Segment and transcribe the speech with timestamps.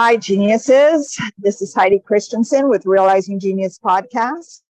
[0.00, 1.20] Hi, geniuses.
[1.38, 4.62] This is Heidi Christensen with Realizing Genius podcast.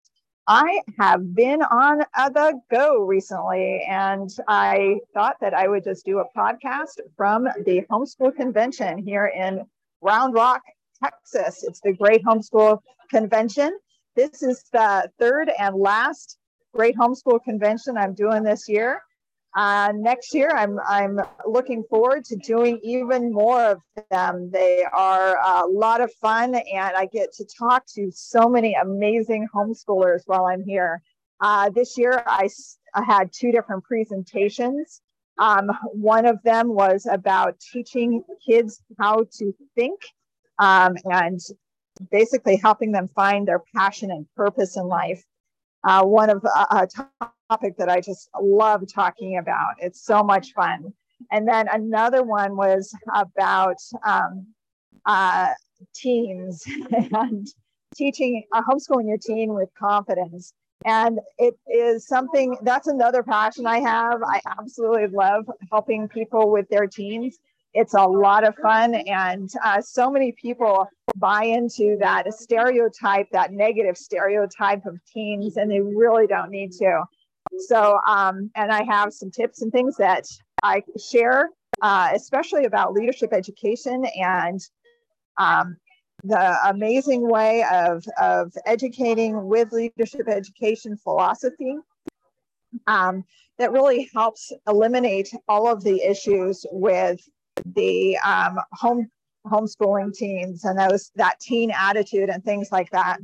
[0.47, 6.19] I have been on the go recently, and I thought that I would just do
[6.19, 9.65] a podcast from the homeschool convention here in
[9.99, 10.61] Round Rock,
[11.03, 11.61] Texas.
[11.65, 13.77] It's the Great Homeschool Convention.
[14.15, 16.37] This is the third and last
[16.73, 19.01] Great Homeschool Convention I'm doing this year.
[19.57, 23.81] Uh, next year, I'm I'm looking forward to doing even more of
[24.11, 24.51] them.
[24.51, 29.47] They are a lot of fun, and I get to talk to so many amazing
[29.51, 31.01] homeschoolers while I'm here.
[31.41, 32.49] Uh, this year, I,
[33.03, 35.01] had two different presentations.
[35.39, 39.99] Um, one of them was about teaching kids how to think
[40.59, 41.39] um, and
[42.11, 45.23] basically helping them find their passion and purpose in life.
[45.83, 46.85] Uh, one of uh,
[47.49, 49.75] topic that I just love talking about.
[49.79, 50.93] It's so much fun.
[51.31, 54.47] And then another one was about um,
[55.05, 55.49] uh,
[55.95, 57.47] teens and
[57.95, 60.53] teaching uh, homeschooling your teen with confidence.
[60.85, 64.21] And it is something that's another passion I have.
[64.23, 67.39] I absolutely love helping people with their teens.
[67.73, 73.51] It's a lot of fun, and uh, so many people buy into that stereotype, that
[73.51, 77.03] negative stereotype of teens, and they really don't need to.
[77.57, 80.25] So, um, and I have some tips and things that
[80.63, 81.49] I share,
[81.81, 84.59] uh, especially about leadership education and
[85.37, 85.77] um,
[86.23, 91.77] the amazing way of, of educating with leadership education philosophy
[92.87, 93.23] um,
[93.57, 97.19] that really helps eliminate all of the issues with
[97.75, 99.09] the um, home
[99.45, 103.17] homeschooling teens and those that teen attitude and things like that.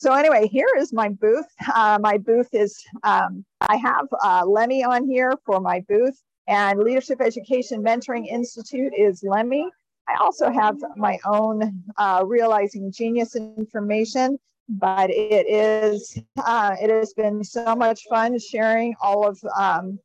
[0.00, 1.44] So anyway, here is my booth.
[1.74, 6.80] Uh, my booth is, um, I have uh, Lemmy on here for my booth and
[6.80, 9.68] Leadership Education Mentoring Institute is Lemmy.
[10.08, 14.38] I also have my own uh, Realizing Genius information,
[14.70, 19.98] but it is, uh, it has been so much fun sharing all of, um,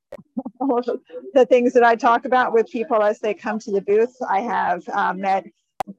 [0.60, 1.00] all of
[1.34, 4.16] the things that I talk about with people as they come to the booth.
[4.28, 5.46] I have uh, met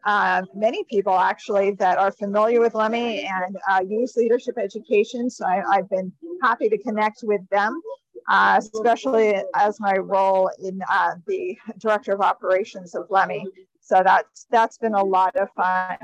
[0.05, 5.29] uh, many people actually that are familiar with Lemmy and uh, use leadership education.
[5.29, 6.11] So I, have been
[6.41, 7.81] happy to connect with them,
[8.29, 13.45] uh, especially as my role in uh, the director of operations of Lemmy.
[13.81, 15.97] So that's that's been a lot of fun.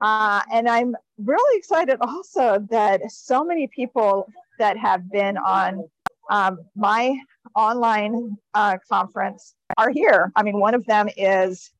[0.00, 4.26] Uh, and I'm really excited also that so many people
[4.58, 5.84] that have been on
[6.30, 7.18] um, my
[7.54, 8.36] online
[8.88, 10.32] conference are here.
[10.36, 11.72] I mean, one of them is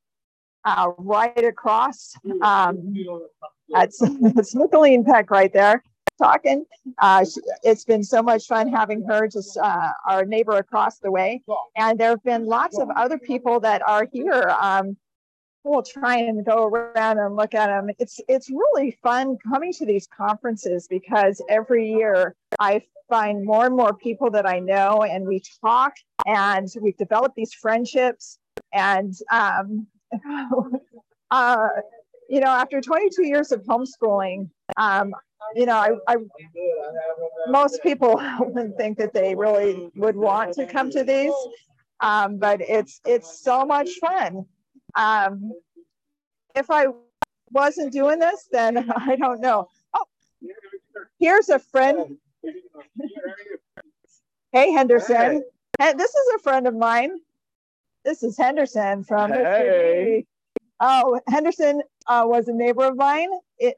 [0.65, 2.15] uh, right across.
[2.43, 2.95] Um,
[3.69, 3.99] that's,
[4.35, 4.55] that's
[5.07, 5.83] Peck right there
[6.21, 6.65] talking.
[6.99, 7.25] Uh,
[7.63, 11.43] it's been so much fun having her, just uh, our neighbor across the way.
[11.77, 14.55] And there have been lots of other people that are here.
[14.61, 14.97] Um,
[15.65, 17.89] we'll try and go around and look at them.
[17.99, 23.77] It's it's really fun coming to these conferences because every year I find more and
[23.77, 25.93] more people that I know, and we talk,
[26.27, 28.39] and we've developed these friendships.
[28.73, 29.87] And um,
[31.31, 31.69] uh,
[32.29, 35.13] you know, after 22 years of homeschooling, um,
[35.55, 36.17] you know, I, I,
[37.49, 41.33] most people wouldn't think that they really would want to come to these,
[42.01, 44.47] um, but it's it's so much fun.
[44.95, 45.53] Um,
[46.55, 46.87] if I
[47.51, 49.69] wasn't doing this, then I don't know.
[49.95, 50.05] Oh,
[51.19, 52.17] here's a friend.
[54.53, 55.43] hey, Henderson.
[55.79, 57.19] Hey, this is a friend of mine.
[58.05, 60.27] This is Henderson from hey.
[60.81, 63.29] Oh, Henderson uh, was a neighbor of mine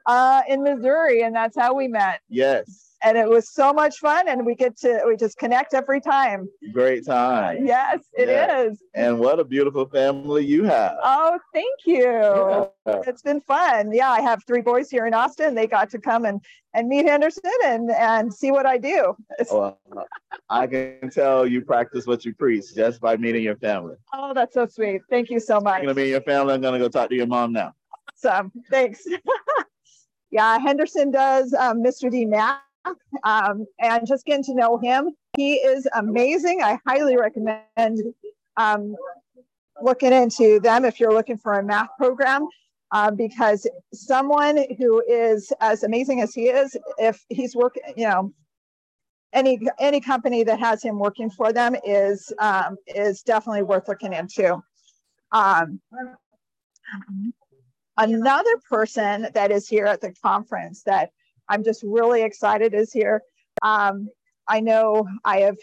[0.06, 2.20] uh, in Missouri, and that's how we met.
[2.30, 2.88] Yes.
[3.04, 6.48] And it was so much fun and we get to we just connect every time.
[6.72, 7.66] Great time.
[7.66, 8.80] Yes it is.
[8.94, 10.98] and what a beautiful family you have.
[11.02, 12.04] Oh thank you.
[12.04, 13.02] Yeah.
[13.04, 13.92] it's been fun.
[13.92, 15.56] Yeah i have three boys here in austin.
[15.56, 16.40] They got to come and
[16.74, 19.16] and meet henderson and and see what i do.
[19.50, 19.80] Well,
[20.48, 23.96] i can tell you practice what you preach just by meeting your family.
[24.14, 25.00] Oh that's so sweet.
[25.10, 26.54] Thank you so much i'm gonna meet your family.
[26.54, 27.74] I'm gonna go talk to your mom now
[28.24, 29.02] awesome thanks
[30.30, 32.60] yeah henderson does um, mr d math
[33.24, 35.10] um, and just getting to know him.
[35.36, 36.62] He is amazing.
[36.62, 38.02] I highly recommend
[38.56, 38.96] um,
[39.80, 42.48] looking into them if you're looking for a math program.
[42.94, 48.30] Uh, because someone who is as amazing as he is, if he's working, you know,
[49.32, 54.12] any any company that has him working for them is um, is definitely worth looking
[54.12, 54.62] into.
[55.32, 55.80] Um,
[57.96, 61.10] another person that is here at the conference that
[61.48, 63.22] I'm just really excited is here.
[63.62, 64.08] Um,
[64.48, 65.56] I know I have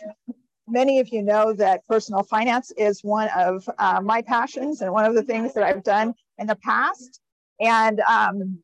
[0.67, 5.05] many of you know that personal finance is one of uh, my passions and one
[5.05, 7.19] of the things that I've done in the past.
[7.59, 8.59] And um,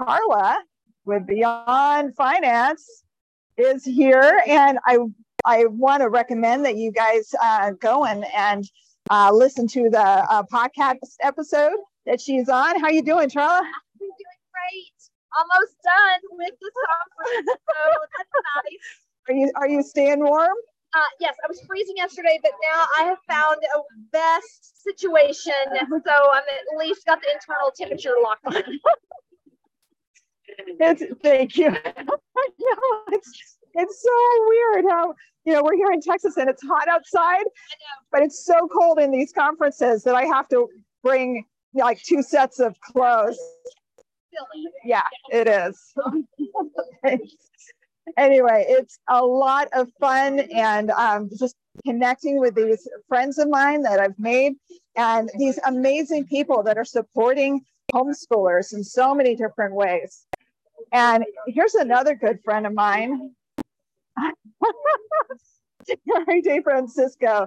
[0.00, 0.58] Charla
[1.04, 3.04] with Beyond Finance
[3.56, 4.98] is here, and I
[5.44, 8.68] I want to recommend that you guys uh, go and and
[9.10, 12.80] uh, listen to the uh, podcast episode that she's on.
[12.80, 13.60] How you doing, Charla?
[13.60, 14.96] I'm doing great.
[15.36, 17.80] Almost done with the conference, so
[18.16, 18.96] that's nice.
[19.28, 20.56] Are you are you staying warm?
[20.94, 23.80] Uh, yes, I was freezing yesterday, but now I have found a
[24.12, 28.62] best situation, so I'm at least got the internal temperature locked on.
[30.48, 31.68] it's thank you.
[31.98, 32.76] no,
[33.08, 35.14] it's it's so weird how
[35.44, 37.44] you know we're here in Texas and it's hot outside,
[38.10, 40.68] but it's so cold in these conferences that I have to
[41.02, 41.44] bring
[41.76, 43.38] like two sets of clothes.
[44.84, 45.94] Yeah, it is.
[48.16, 51.56] anyway, it's a lot of fun and um, just
[51.86, 54.54] connecting with these friends of mine that I've made
[54.96, 60.26] and these amazing people that are supporting homeschoolers in so many different ways.
[60.92, 63.32] And here's another good friend of mine,
[66.26, 67.46] Carrie De Francisco.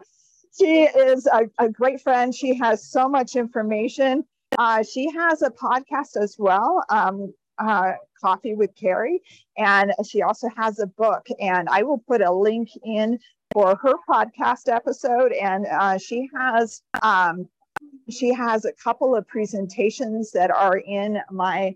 [0.58, 2.34] She is a, a, great friend.
[2.34, 4.24] She has so much information.
[4.58, 9.22] Uh, she has a podcast as well, um, uh, Coffee with Carrie,
[9.58, 11.28] and she also has a book.
[11.40, 13.20] And I will put a link in
[13.54, 15.34] for her podcast episode.
[15.34, 17.48] And uh, she has um,
[18.10, 21.76] she has a couple of presentations that are in my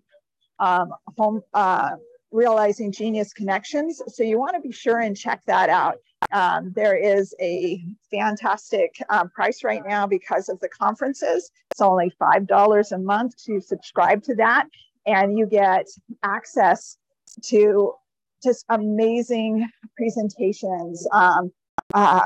[0.60, 1.92] um, home uh,
[2.32, 4.02] realizing genius connections.
[4.08, 5.98] So you want to be sure and check that out.
[6.32, 11.52] Um, there is a fantastic um, price right now because of the conferences.
[11.72, 14.68] It's only $5 a month to subscribe to that.
[15.06, 15.88] And you get
[16.24, 16.98] access
[17.46, 17.94] to
[18.44, 19.68] just amazing
[19.98, 21.52] presentations um,
[21.94, 22.22] uh,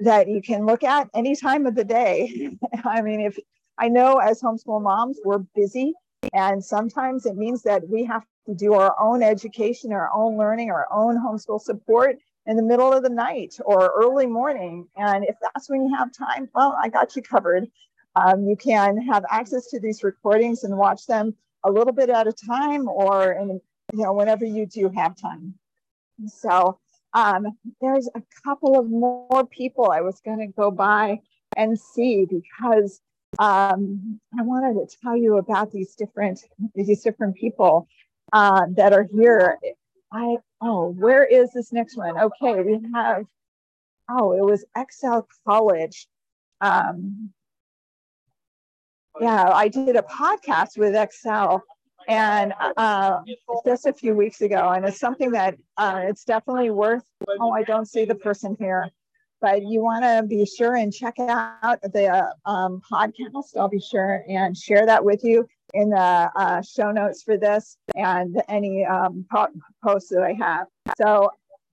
[0.00, 2.50] that you can look at any time of the day.
[2.84, 3.38] I mean, if
[3.78, 5.94] I know as homeschool moms, we're busy
[6.32, 10.70] and sometimes it means that we have to do our own education, our own learning,
[10.70, 12.16] our own homeschool support
[12.46, 14.88] in the middle of the night or early morning.
[14.96, 17.68] And if that's when you have time, well, I got you covered.
[18.14, 21.34] Um, you can have access to these recordings and watch them
[21.64, 23.60] a little bit at a time or in,
[23.92, 25.54] you know whenever you do have time.
[26.26, 26.78] So
[27.12, 27.46] um,
[27.80, 31.20] there's a couple of more people I was going to go by
[31.56, 33.00] and see because
[33.38, 36.40] um, I wanted to tell you about these different
[36.74, 37.88] these different people
[38.32, 39.58] uh, that are here.
[40.12, 42.18] I oh, where is this next one?
[42.18, 43.24] Okay, we have
[44.10, 46.06] oh, it was Excel College.
[46.60, 47.30] Um,
[49.20, 51.62] yeah, I did a podcast with Excel
[52.08, 53.20] and uh,
[53.66, 57.04] just a few weeks ago, and it's something that uh, it's definitely worth.
[57.40, 58.90] Oh, I don't see the person here
[59.40, 63.56] but you want to be sure and check out the um, podcast.
[63.56, 67.76] I'll be sure and share that with you in the uh, show notes for this
[67.94, 69.48] and any um, po-
[69.84, 70.66] posts that I have.
[70.96, 71.30] So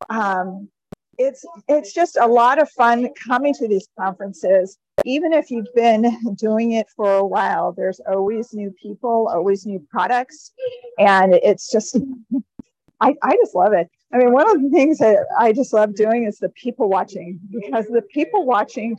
[0.09, 0.69] um,
[1.17, 4.77] it's it's just a lot of fun coming to these conferences.
[5.05, 9.85] Even if you've been doing it for a while, there's always new people, always new
[9.91, 10.51] products,
[10.97, 11.97] and it's just
[13.01, 13.89] I, I just love it.
[14.13, 17.39] I mean, one of the things that I just love doing is the people watching
[17.51, 18.95] because the people watching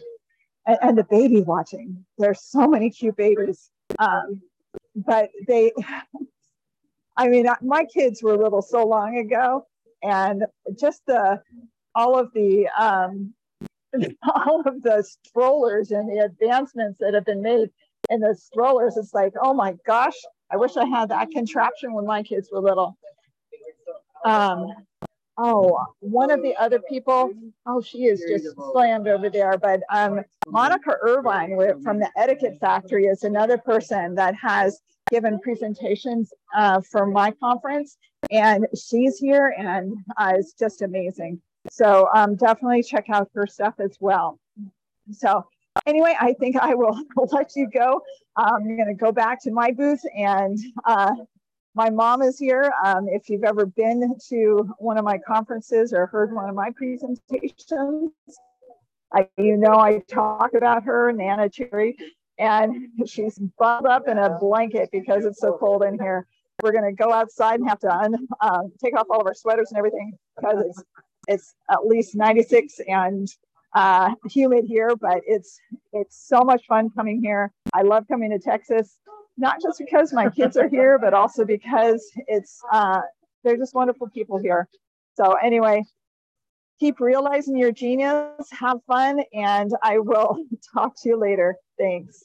[0.66, 3.70] and, and the baby watching, there's so many cute babies.
[3.98, 4.42] Um,
[4.94, 5.72] but they,
[7.16, 9.66] I mean, my kids were little so long ago,
[10.02, 10.44] and
[10.78, 11.40] just the
[11.94, 13.32] all of the um,
[14.22, 17.70] all of the strollers and the advancements that have been made
[18.10, 20.16] in the strollers, it's like, oh my gosh,
[20.50, 22.96] I wish I had that contraption when my kids were little.
[24.24, 24.68] Um,
[25.38, 27.32] oh, one of the other people,
[27.66, 29.58] oh, she is just slammed over there.
[29.58, 36.32] But um, Monica Irvine from the Etiquette Factory is another person that has given presentations
[36.56, 37.96] uh, for my conference,
[38.30, 41.40] and she's here, and uh, it's just amazing.
[41.70, 44.38] So um, definitely check out her stuff as well.
[45.12, 45.44] So
[45.86, 46.98] anyway, I think I will
[47.32, 48.02] let you go.
[48.36, 51.12] I'm going to go back to my booth and uh,
[51.74, 52.72] my mom is here.
[52.84, 56.70] Um, if you've ever been to one of my conferences or heard one of my
[56.76, 58.10] presentations,
[59.12, 61.96] I, you know I talk about her, Nana Cherry,
[62.38, 66.26] and she's bundled up in a blanket because it's so cold in here.
[66.62, 69.34] We're going to go outside and have to un, uh, take off all of our
[69.34, 70.82] sweaters and everything because it's
[71.26, 73.26] it's at least 96 and
[73.74, 75.58] uh, humid here, but it's
[75.92, 77.52] it's so much fun coming here.
[77.72, 78.98] I love coming to Texas
[79.36, 83.00] not just because my kids are here, but also because it's uh,
[83.42, 84.68] they're just wonderful people here.
[85.14, 85.84] So anyway,
[86.80, 90.38] keep realizing your genius, have fun, and I will
[90.74, 91.56] talk to you later.
[91.78, 92.24] Thanks.